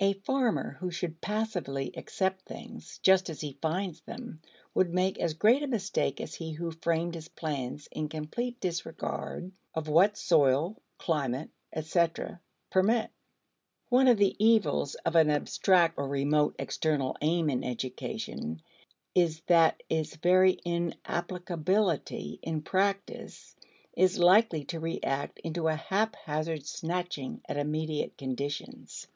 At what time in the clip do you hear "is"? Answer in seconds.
19.14-19.42, 23.96-24.18